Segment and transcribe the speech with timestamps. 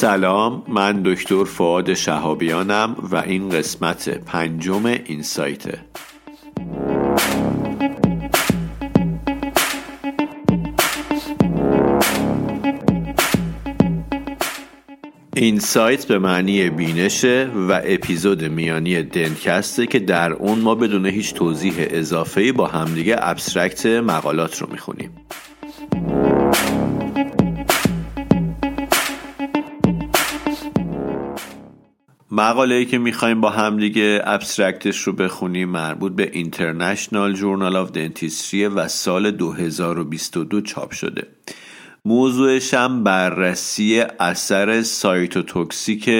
[0.00, 5.78] سلام من دکتر فعاد شهابیانم و این قسمت پنجم این سایته
[15.34, 21.34] این سایت به معنی بینشه و اپیزود میانی دنکسته که در اون ما بدون هیچ
[21.34, 25.10] توضیح اضافه با همدیگه ابسترکت مقالات رو می‌خونیم.
[32.38, 37.90] مقاله ای که می‌خوایم با همدیگه abstract ش رو بخونیم مربوط به International Journal of
[37.90, 41.26] Dentistry و سال 2022 چاپ شده.
[42.04, 46.10] موضوعش هم بررسی اثر cytotoxic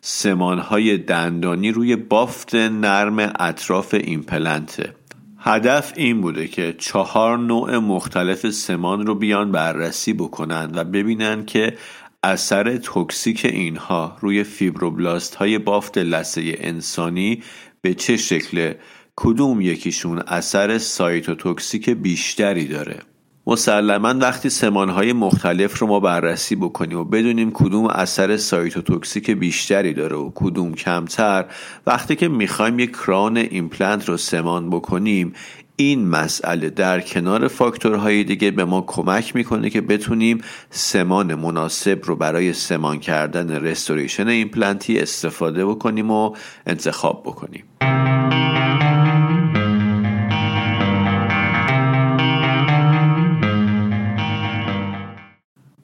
[0.00, 4.94] سمانهای دندانی روی بافت نرم اطراف ایمپلنته
[5.38, 11.76] هدف این بوده که چهار نوع مختلف سمان رو بیان بررسی بکنن و ببینن که
[12.24, 17.42] اثر toxic اینها روی fibroblast های بافت لثه انسانی
[17.80, 18.78] به چه شکله
[19.16, 22.98] کدوم یکیشون اثر cytotoxic بیشتری داره؟
[23.46, 30.16] مسلما وقتی سمانهای مختلف رو ما بررسی بکنیم و بدونیم کدوم اثر cytotoxic بیشتری داره
[30.16, 31.44] و کدوم کمتر
[31.86, 35.32] وقتی که می‌خوایم یک crown ایمپلنت رو سمان بکنیم
[35.76, 42.16] این مسئله در کنار فاکتورهای دیگه به ما کمک می‌کنه که بتونیم سمان مناسب رو
[42.16, 47.64] برای سمان کردن restoration ایمپلنتی استفاده بکنیم و انتخاب بکنیم.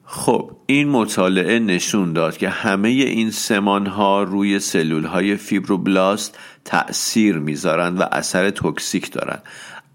[0.05, 7.37] خب این مطالعه نشون داد که همه این سمان ها روی سلول های fibroblast تأثیر
[7.37, 9.39] می‌ذارن و اثر toxic دارن.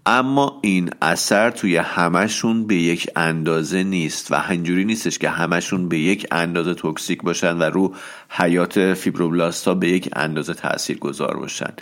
[0.05, 5.99] اما این اثر توی همشون به یک اندازه نیست و اینجوری نیستش که همشون به
[5.99, 7.95] یک اندازه toxic باشن و رو
[8.29, 11.73] حیات fibroblast ها به یک اندازه تأثیر گذار باشن.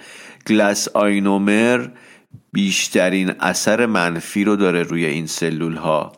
[0.48, 1.88] glass ionomer
[2.52, 6.14] بیشترین اثر منفی رو داره روی این سلول ها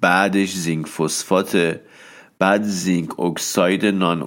[0.00, 1.80] بعدش zinc phosphate
[2.38, 4.22] بعد zinc oxide non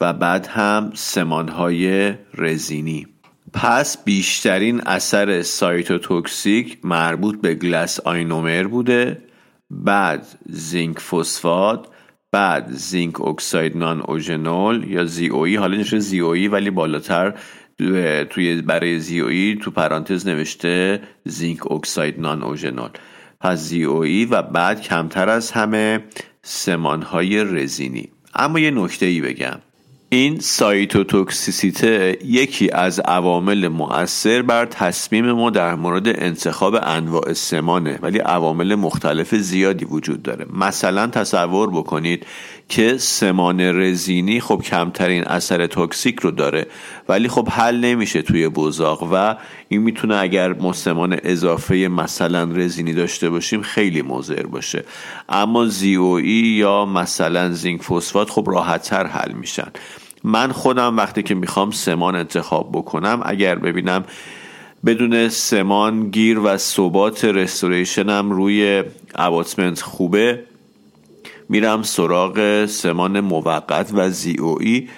[0.00, 3.15] و بعد هم سمانهای رزینی.
[3.52, 9.22] پس بیشترین اثر cytotoxic مربوط به glass ionomer بوده
[9.70, 11.86] بعد zinc phosphate
[12.32, 17.34] بعد zinc oxide non eugenol یا ZE حالا نشه ZE ولی بالاتر
[18.30, 22.90] توی برای ZE تو پرانتز نوشته zinc oxide non eugenol.
[23.40, 26.04] پس ZE و بعد کمتر از همه
[26.42, 28.08] سمانهای رزینی.
[28.34, 29.58] اما یه نکته ای بگم.
[30.08, 38.18] این سایتوتوکسیسیته یکی از عوامل مؤثر بر تصمیم ما در مورد انتخاب انواع سمانه ولی
[38.18, 40.46] عوامل مختلف زیادی وجود داره.
[40.52, 42.26] مثلا تصور بکنید
[42.68, 46.66] که سمان رزینی خب کمترین اثر توکسیک رو داره
[47.08, 49.36] ولی خب حل نمیشه توی بزاق و
[49.68, 54.84] این می‌تونه اگر ما سمان اضافه مثلا رزینی داشته باشیم خیلی مضر باشه.
[55.28, 59.68] اما زیوئی یا مثلا زینک فسفات خب راحتتر حل میشن.
[60.24, 64.04] من خودم وقتی که می‌خوام سمان انتخاب بکنم اگر ببینم
[64.86, 68.84] بدون سمان گیر و ثبات رستوریشنم روی
[69.14, 70.40] اباتمنت خوبه
[71.48, 74.88] میرم سراغ سمان موقت و زیوئی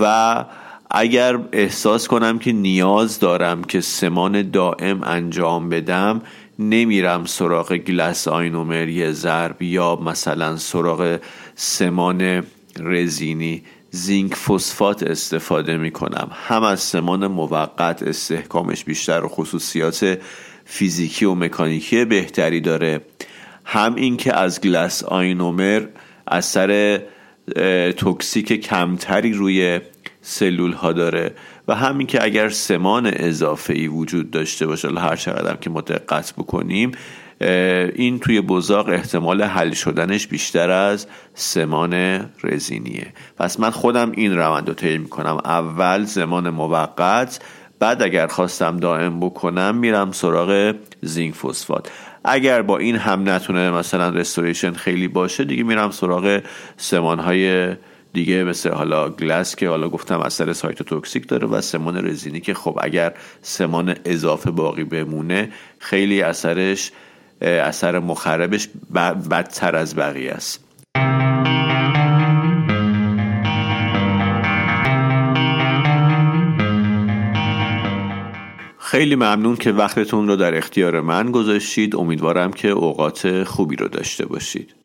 [0.00, 0.44] و
[0.90, 6.22] اگر احساس کنم که نیاز دارم که سمان دائم انجام بدم
[6.58, 11.18] نمیرم سراغ گلس آینومری ضرب یا مثلا سراغ
[11.54, 12.42] سمان
[12.80, 13.62] رزینی.
[13.94, 20.18] زینک فسفات استفاده می کنم هم از سمان موقت استحکامش بیشتر و خصوصیات
[20.64, 23.00] فیزیکی و مکانیکی بهتری داره.
[23.64, 25.82] هم اینکه از گلاس آینومر
[26.28, 27.00] اثر
[27.96, 29.80] توکسیک کمتری روی
[30.20, 31.34] سلول ها داره
[31.68, 35.80] و همین که اگر سمان اضافه ای وجود داشته باشه هر چقدر که ما
[36.32, 36.92] بکنیم
[37.94, 41.94] این توی بزاق احتمال حل شدنش بیشتر از سمان
[42.44, 43.06] رزینیه.
[43.38, 45.38] پس من خودم این روند رو طی می‌کنم.
[45.44, 47.40] اول زمان موقت
[47.82, 51.90] بعد اگر خواستم دائم بکنم میرم سراغ زینک فسفات.
[52.24, 56.42] اگر با این هم نتونه مثلا رستوریشن خیلی باشه دیگه میرم سراغ
[56.76, 57.76] سمانهای
[58.12, 62.78] دیگه مثل حالا گلاس که حالا گفتم اثر سایتوتوکسیک داره و سمان رزینی که خب
[62.82, 66.92] اگر سمان اضافه باقی بمونه خیلی اثرش
[67.40, 68.68] اثر مخربش
[69.30, 70.71] بدتر از بقیه است.
[78.92, 81.96] خیلی ممنون که وقتتون رو در اختیار من گذاشتید.
[81.96, 84.81] امیدوارم که اوقات خوبی رو داشته باشید.